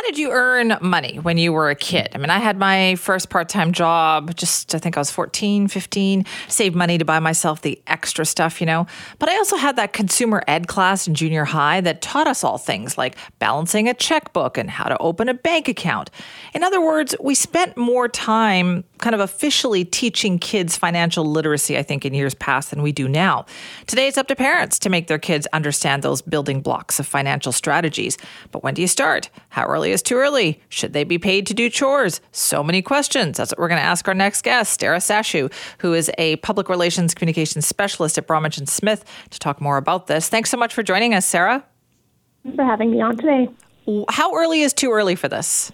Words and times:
How 0.00 0.06
did 0.06 0.16
you 0.16 0.30
earn 0.30 0.78
money 0.80 1.18
when 1.18 1.36
you 1.36 1.52
were 1.52 1.68
a 1.68 1.74
kid? 1.74 2.08
I 2.14 2.18
mean, 2.18 2.30
I 2.30 2.38
had 2.38 2.56
my 2.56 2.94
first 2.94 3.28
part 3.28 3.50
time 3.50 3.70
job, 3.70 4.34
just 4.34 4.74
I 4.74 4.78
think 4.78 4.96
I 4.96 5.00
was 5.00 5.10
14, 5.10 5.68
15, 5.68 6.24
saved 6.48 6.74
money 6.74 6.96
to 6.96 7.04
buy 7.04 7.18
myself 7.18 7.60
the 7.60 7.78
extra 7.86 8.24
stuff, 8.24 8.62
you 8.62 8.66
know. 8.66 8.86
But 9.18 9.28
I 9.28 9.36
also 9.36 9.56
had 9.56 9.76
that 9.76 9.92
consumer 9.92 10.42
ed 10.48 10.68
class 10.68 11.06
in 11.06 11.14
junior 11.14 11.44
high 11.44 11.82
that 11.82 12.00
taught 12.00 12.26
us 12.26 12.42
all 12.42 12.56
things 12.56 12.96
like 12.96 13.18
balancing 13.40 13.90
a 13.90 13.94
checkbook 13.94 14.56
and 14.56 14.70
how 14.70 14.84
to 14.84 14.96
open 15.00 15.28
a 15.28 15.34
bank 15.34 15.68
account. 15.68 16.10
In 16.54 16.64
other 16.64 16.80
words, 16.80 17.14
we 17.20 17.34
spent 17.34 17.76
more 17.76 18.08
time 18.08 18.84
kind 19.00 19.14
of 19.14 19.20
officially 19.20 19.84
teaching 19.84 20.38
kids 20.38 20.76
financial 20.76 21.24
literacy, 21.24 21.76
I 21.78 21.82
think, 21.82 22.04
in 22.04 22.14
years 22.14 22.34
past 22.34 22.70
than 22.70 22.82
we 22.82 22.92
do 22.92 23.08
now. 23.08 23.46
Today, 23.86 24.08
it's 24.08 24.18
up 24.18 24.28
to 24.28 24.36
parents 24.36 24.78
to 24.80 24.88
make 24.88 25.06
their 25.06 25.18
kids 25.18 25.46
understand 25.52 26.02
those 26.02 26.22
building 26.22 26.60
blocks 26.60 26.98
of 27.00 27.06
financial 27.06 27.52
strategies. 27.52 28.18
But 28.50 28.62
when 28.62 28.74
do 28.74 28.82
you 28.82 28.88
start? 28.88 29.30
How 29.50 29.66
early 29.66 29.92
is 29.92 30.02
too 30.02 30.16
early? 30.16 30.60
Should 30.68 30.92
they 30.92 31.04
be 31.04 31.18
paid 31.18 31.46
to 31.48 31.54
do 31.54 31.68
chores? 31.70 32.20
So 32.32 32.62
many 32.62 32.82
questions. 32.82 33.38
That's 33.38 33.52
what 33.52 33.58
we're 33.58 33.68
going 33.68 33.80
to 33.80 33.86
ask 33.86 34.06
our 34.08 34.14
next 34.14 34.42
guest, 34.42 34.80
Sarah 34.80 34.98
Stachiw, 34.98 35.52
who 35.78 35.94
is 35.94 36.10
a 36.18 36.36
public 36.36 36.68
relations 36.68 37.14
communications 37.14 37.66
specialist 37.66 38.18
at 38.18 38.26
Bromwich 38.26 38.58
and 38.58 38.68
Smith, 38.68 39.04
to 39.30 39.38
talk 39.38 39.60
more 39.60 39.76
about 39.76 40.06
this. 40.06 40.28
Thanks 40.28 40.50
so 40.50 40.56
much 40.56 40.74
for 40.74 40.82
joining 40.82 41.14
us, 41.14 41.26
Sarah. 41.26 41.64
Thanks 42.42 42.56
for 42.56 42.64
having 42.64 42.90
me 42.90 43.00
on 43.00 43.16
today. 43.16 43.48
How 44.08 44.34
early 44.36 44.60
is 44.60 44.72
too 44.72 44.92
early 44.92 45.16
for 45.16 45.28
this? 45.28 45.72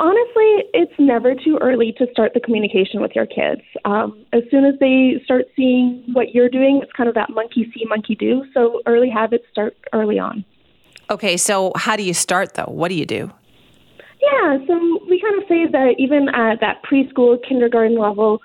Honestly, 0.00 0.64
it's 0.72 0.94
never 0.98 1.34
too 1.34 1.58
early 1.60 1.92
to 1.98 2.06
start 2.10 2.32
the 2.32 2.40
communication 2.40 3.02
with 3.02 3.12
your 3.14 3.26
kids. 3.26 3.60
Um, 3.84 4.24
as 4.32 4.42
soon 4.50 4.64
as 4.64 4.72
they 4.80 5.20
start 5.24 5.44
seeing 5.54 6.02
what 6.14 6.34
you're 6.34 6.48
doing, 6.48 6.80
it's 6.82 6.90
kind 6.92 7.06
of 7.06 7.14
that 7.16 7.28
monkey 7.28 7.70
see, 7.74 7.84
monkey 7.84 8.14
do. 8.14 8.42
So 8.54 8.80
early 8.86 9.10
habits 9.10 9.44
start 9.52 9.76
early 9.92 10.18
on. 10.18 10.42
Okay, 11.10 11.36
so 11.36 11.72
how 11.76 11.96
do 11.96 12.02
you 12.02 12.14
start 12.14 12.54
though? 12.54 12.64
What 12.64 12.88
do 12.88 12.94
you 12.94 13.04
do? 13.04 13.30
Yeah, 14.22 14.56
so 14.66 15.00
we 15.08 15.20
kind 15.20 15.36
of 15.36 15.46
say 15.46 15.66
that 15.70 15.94
even 15.98 16.30
at 16.30 16.60
that 16.60 16.82
preschool, 16.82 17.36
kindergarten 17.46 17.98
level, 17.98 18.40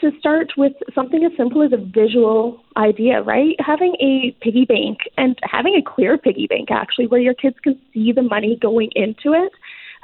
to 0.00 0.10
start 0.18 0.52
with 0.56 0.72
something 0.92 1.24
as 1.24 1.30
simple 1.36 1.62
as 1.62 1.72
a 1.72 1.76
visual 1.76 2.60
idea, 2.76 3.22
right? 3.22 3.54
Having 3.60 3.94
a 4.00 4.36
piggy 4.40 4.64
bank 4.64 4.98
and 5.16 5.38
having 5.42 5.74
a 5.76 5.82
clear 5.82 6.18
piggy 6.18 6.48
bank, 6.48 6.70
actually, 6.72 7.06
where 7.06 7.20
your 7.20 7.34
kids 7.34 7.56
can 7.62 7.80
see 7.94 8.10
the 8.12 8.22
money 8.22 8.58
going 8.60 8.90
into 8.96 9.32
it 9.32 9.52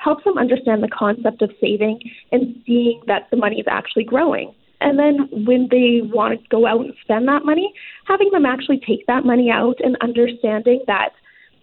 helps 0.03 0.25
them 0.25 0.39
understand 0.39 0.83
the 0.83 0.89
concept 0.89 1.43
of 1.43 1.51
saving 1.61 2.01
and 2.33 2.57
seeing 2.67 3.01
that 3.07 3.29
the 3.31 3.37
money 3.37 3.61
is 3.61 3.67
actually 3.69 4.05
growing. 4.05 4.55
And 4.81 4.99
then 4.99 5.29
when 5.47 5.69
they 5.71 6.01
want 6.03 6.41
to 6.41 6.49
go 6.49 6.67
out 6.67 6.81
and 6.81 6.93
spend 7.03 7.29
that 7.29 7.45
money, 7.45 7.73
having 8.07 8.31
them 8.33 8.45
actually 8.45 8.81
take 8.85 9.07
that 9.07 9.25
money 9.25 9.49
out 9.51 9.77
and 9.81 9.97
understanding 10.01 10.81
that 10.89 11.11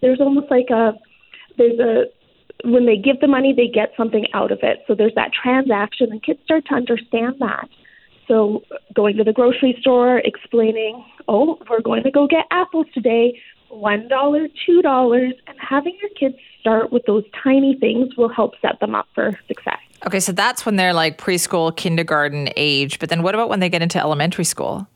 there's 0.00 0.20
almost 0.20 0.50
like 0.50 0.70
a 0.70 0.92
there's 1.58 1.78
a 1.78 2.04
when 2.64 2.86
they 2.86 2.96
give 2.96 3.20
the 3.20 3.26
money 3.26 3.52
they 3.54 3.68
get 3.68 3.90
something 3.96 4.26
out 4.32 4.50
of 4.50 4.60
it. 4.62 4.78
So 4.86 4.94
there's 4.94 5.14
that 5.16 5.32
transaction 5.32 6.10
and 6.10 6.22
kids 6.22 6.40
start 6.44 6.64
to 6.68 6.74
understand 6.74 7.36
that. 7.40 7.68
So 8.26 8.62
going 8.94 9.16
to 9.16 9.24
the 9.24 9.32
grocery 9.32 9.76
store, 9.80 10.18
explaining, 10.20 11.04
oh, 11.28 11.58
we're 11.68 11.82
going 11.82 12.04
to 12.04 12.10
go 12.10 12.26
get 12.26 12.46
apples 12.50 12.86
today 12.94 13.38
one 13.70 14.08
dollar, 14.08 14.48
two 14.66 14.82
dollars, 14.82 15.34
and 15.46 15.56
having 15.58 15.96
your 16.00 16.10
kids 16.18 16.36
start 16.60 16.92
with 16.92 17.02
those 17.06 17.24
tiny 17.42 17.76
things 17.78 18.16
will 18.16 18.28
help 18.28 18.52
set 18.60 18.78
them 18.80 18.94
up 18.94 19.06
for 19.14 19.38
success. 19.48 19.78
Okay, 20.06 20.20
so 20.20 20.32
that's 20.32 20.64
when 20.64 20.76
they're 20.76 20.94
like 20.94 21.18
preschool, 21.18 21.76
kindergarten 21.76 22.48
age. 22.56 22.98
But 22.98 23.08
then 23.08 23.22
what 23.22 23.34
about 23.34 23.48
when 23.48 23.60
they 23.60 23.68
get 23.68 23.82
into 23.82 23.98
elementary 23.98 24.44
school? 24.44 24.86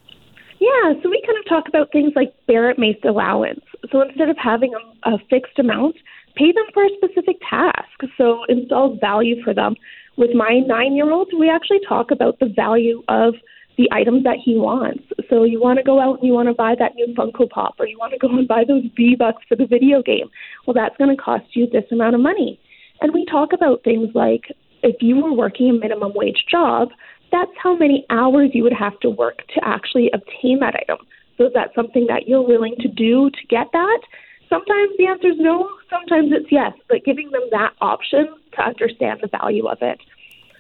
Yeah, 0.60 0.94
so 1.02 1.10
we 1.10 1.22
kind 1.26 1.38
of 1.38 1.48
talk 1.48 1.68
about 1.68 1.92
things 1.92 2.12
like 2.16 2.34
merit 2.48 2.78
based 2.78 3.04
allowance. 3.04 3.60
So 3.92 4.00
instead 4.00 4.30
of 4.30 4.36
having 4.38 4.72
a, 4.74 5.10
a 5.10 5.18
fixed 5.28 5.58
amount, 5.58 5.96
pay 6.36 6.52
them 6.52 6.64
for 6.72 6.84
a 6.84 6.88
specific 6.96 7.36
task. 7.48 8.12
So 8.16 8.44
install 8.48 8.96
value 8.98 9.42
for 9.42 9.52
them. 9.52 9.74
With 10.16 10.30
my 10.34 10.60
nine 10.66 10.94
year 10.94 11.10
old, 11.10 11.30
we 11.38 11.50
actually 11.50 11.80
talk 11.86 12.10
about 12.10 12.38
the 12.38 12.46
value 12.46 13.02
of 13.08 13.34
the 13.76 13.88
items 13.92 14.24
that 14.24 14.36
he 14.42 14.56
wants. 14.56 15.04
So 15.28 15.44
you 15.44 15.60
want 15.60 15.78
to 15.78 15.82
go 15.82 16.00
out 16.00 16.18
and 16.18 16.26
you 16.26 16.32
want 16.32 16.48
to 16.48 16.54
buy 16.54 16.74
that 16.78 16.94
new 16.94 17.12
Funko 17.14 17.48
Pop, 17.50 17.74
or 17.78 17.86
you 17.86 17.98
want 17.98 18.12
to 18.12 18.18
go 18.18 18.28
and 18.28 18.46
buy 18.46 18.64
those 18.66 18.84
V 18.96 19.16
Bucks 19.18 19.42
for 19.48 19.56
the 19.56 19.66
video 19.66 20.02
game. 20.02 20.30
Well, 20.66 20.74
that's 20.74 20.96
going 20.96 21.14
to 21.14 21.20
cost 21.20 21.44
you 21.54 21.66
this 21.66 21.84
amount 21.90 22.14
of 22.14 22.20
money. 22.20 22.60
And 23.00 23.12
we 23.12 23.24
talk 23.24 23.52
about 23.52 23.82
things 23.82 24.10
like 24.14 24.44
if 24.82 24.96
you 25.00 25.16
were 25.16 25.32
working 25.32 25.70
a 25.70 25.72
minimum 25.72 26.12
wage 26.14 26.44
job, 26.50 26.90
that's 27.32 27.50
how 27.60 27.76
many 27.76 28.06
hours 28.10 28.50
you 28.52 28.62
would 28.62 28.72
have 28.72 28.98
to 29.00 29.10
work 29.10 29.38
to 29.54 29.60
actually 29.64 30.10
obtain 30.14 30.60
that 30.60 30.74
item. 30.76 30.98
So 31.36 31.46
is 31.46 31.52
that 31.54 31.70
something 31.74 32.06
that 32.06 32.28
you're 32.28 32.46
willing 32.46 32.76
to 32.80 32.88
do 32.88 33.30
to 33.30 33.46
get 33.48 33.66
that? 33.72 34.00
Sometimes 34.48 34.92
the 34.98 35.06
answer 35.06 35.28
is 35.28 35.36
no, 35.38 35.68
sometimes 35.90 36.30
it's 36.32 36.52
yes, 36.52 36.72
but 36.88 37.04
giving 37.04 37.30
them 37.32 37.42
that 37.50 37.72
option 37.80 38.28
to 38.52 38.62
understand 38.62 39.18
the 39.20 39.28
value 39.28 39.66
of 39.66 39.78
it. 39.80 39.98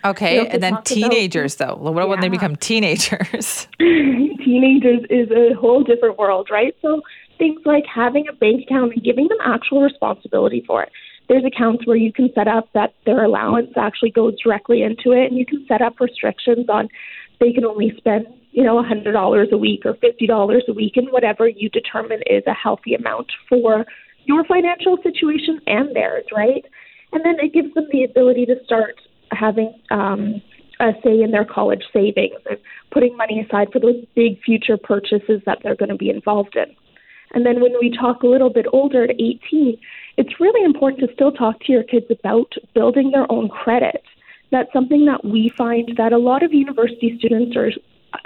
Okay, 0.04 0.46
and 0.48 0.62
then 0.62 0.82
teenagers 0.82 1.54
about, 1.56 1.82
though. 1.82 1.90
What 1.90 2.02
yeah. 2.02 2.04
when 2.04 2.20
they 2.20 2.28
become 2.28 2.56
teenagers? 2.56 3.66
teenagers 3.78 5.00
is 5.08 5.30
a 5.30 5.54
whole 5.54 5.82
different 5.82 6.18
world, 6.18 6.48
right? 6.50 6.74
So 6.82 7.00
things 7.38 7.60
like 7.64 7.84
having 7.92 8.28
a 8.28 8.32
bank 8.32 8.64
account 8.66 8.92
and 8.92 9.02
giving 9.02 9.28
them 9.28 9.38
actual 9.44 9.82
responsibility 9.82 10.62
for 10.66 10.82
it. 10.82 10.92
There's 11.28 11.44
accounts 11.44 11.86
where 11.86 11.96
you 11.96 12.12
can 12.12 12.30
set 12.34 12.48
up 12.48 12.68
that 12.74 12.94
their 13.06 13.24
allowance 13.24 13.70
actually 13.76 14.10
goes 14.10 14.34
directly 14.42 14.82
into 14.82 15.12
it, 15.12 15.30
and 15.30 15.38
you 15.38 15.46
can 15.46 15.64
set 15.66 15.80
up 15.80 15.98
restrictions 16.00 16.68
on 16.68 16.88
they 17.40 17.52
can 17.52 17.64
only 17.64 17.92
spend, 17.96 18.26
you 18.52 18.62
know, 18.62 18.78
a 18.78 18.82
hundred 18.82 19.12
dollars 19.12 19.48
a 19.52 19.58
week 19.58 19.84
or 19.84 19.94
fifty 19.94 20.26
dollars 20.26 20.64
a 20.68 20.72
week, 20.72 20.96
and 20.96 21.08
whatever 21.10 21.48
you 21.48 21.68
determine 21.70 22.20
is 22.26 22.42
a 22.46 22.54
healthy 22.54 22.94
amount 22.94 23.32
for 23.48 23.86
your 24.26 24.44
financial 24.44 24.98
situation 25.02 25.60
and 25.66 25.96
theirs, 25.96 26.24
right? 26.34 26.64
And 27.12 27.24
then 27.24 27.36
it 27.40 27.52
gives 27.52 27.72
them 27.74 27.86
the 27.90 28.04
ability 28.04 28.46
to 28.46 28.56
start 28.64 28.96
having 29.34 29.74
um, 29.90 30.42
a 30.80 30.92
say 31.02 31.22
in 31.22 31.30
their 31.30 31.44
college 31.44 31.84
savings 31.92 32.40
and 32.48 32.58
putting 32.90 33.16
money 33.16 33.40
aside 33.40 33.68
for 33.72 33.78
those 33.78 34.04
big 34.14 34.40
future 34.42 34.76
purchases 34.76 35.40
that 35.46 35.58
they're 35.62 35.76
going 35.76 35.88
to 35.88 35.96
be 35.96 36.10
involved 36.10 36.56
in. 36.56 36.74
And 37.32 37.44
then 37.44 37.60
when 37.60 37.72
we 37.80 37.96
talk 37.96 38.22
a 38.22 38.26
little 38.26 38.50
bit 38.50 38.66
older 38.72 39.04
at 39.04 39.10
18, 39.10 39.76
it's 40.16 40.40
really 40.40 40.64
important 40.64 41.00
to 41.00 41.14
still 41.14 41.32
talk 41.32 41.60
to 41.60 41.72
your 41.72 41.82
kids 41.82 42.06
about 42.10 42.52
building 42.74 43.10
their 43.10 43.30
own 43.30 43.48
credit. 43.48 44.02
That's 44.52 44.72
something 44.72 45.04
that 45.06 45.24
we 45.24 45.52
find 45.58 45.90
that 45.96 46.12
a 46.12 46.18
lot 46.18 46.44
of 46.44 46.52
university 46.52 47.16
students 47.18 47.56
or 47.56 47.72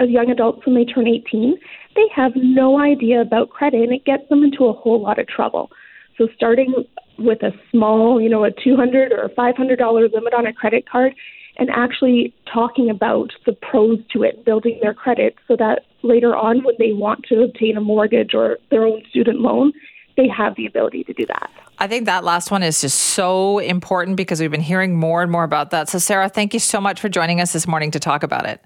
young 0.05 0.29
adults 0.29 0.65
when 0.65 0.75
they 0.75 0.85
turn 0.85 1.07
18, 1.07 1.57
they 1.95 2.05
have 2.15 2.33
no 2.35 2.79
idea 2.79 3.21
about 3.21 3.49
credit 3.49 3.81
and 3.81 3.91
it 3.91 4.05
gets 4.05 4.27
them 4.29 4.43
into 4.43 4.65
a 4.65 4.73
whole 4.73 5.01
lot 5.01 5.17
of 5.17 5.27
trouble. 5.27 5.71
So 6.17 6.27
starting 6.35 6.73
with 7.19 7.43
a 7.43 7.51
small, 7.71 8.21
you 8.21 8.29
know, 8.29 8.43
a 8.43 8.51
200 8.51 9.11
or 9.11 9.29
500 9.35 9.77
dollar 9.77 10.07
limit 10.09 10.33
on 10.33 10.45
a 10.45 10.53
credit 10.53 10.89
card 10.89 11.15
and 11.57 11.69
actually 11.69 12.33
talking 12.51 12.89
about 12.89 13.31
the 13.45 13.53
pros 13.53 13.99
to 14.11 14.23
it, 14.23 14.45
building 14.45 14.79
their 14.81 14.93
credit 14.93 15.35
so 15.47 15.55
that 15.57 15.85
later 16.03 16.35
on 16.35 16.63
when 16.63 16.75
they 16.79 16.93
want 16.93 17.25
to 17.25 17.43
obtain 17.43 17.75
a 17.75 17.81
mortgage 17.81 18.33
or 18.33 18.57
their 18.71 18.85
own 18.85 19.03
student 19.09 19.41
loan, 19.41 19.73
they 20.15 20.27
have 20.27 20.55
the 20.55 20.65
ability 20.65 21.03
to 21.05 21.13
do 21.13 21.25
that. 21.25 21.49
I 21.77 21.87
think 21.87 22.05
that 22.05 22.23
last 22.23 22.51
one 22.51 22.61
is 22.61 22.81
just 22.81 22.99
so 22.99 23.59
important 23.59 24.17
because 24.17 24.41
we've 24.41 24.51
been 24.51 24.59
hearing 24.59 24.97
more 24.97 25.21
and 25.21 25.31
more 25.31 25.45
about 25.45 25.71
that. 25.71 25.87
So, 25.87 25.97
Sarah, 25.97 26.27
thank 26.27 26.53
you 26.53 26.59
so 26.59 26.81
much 26.81 26.99
for 26.99 27.07
joining 27.07 27.39
us 27.39 27.53
this 27.53 27.67
morning 27.67 27.91
to 27.91 27.99
talk 27.99 28.23
about 28.23 28.45
it. 28.45 28.61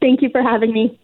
Thank 0.00 0.20
you 0.20 0.28
for 0.30 0.42
having 0.42 0.72
me. 0.72 1.00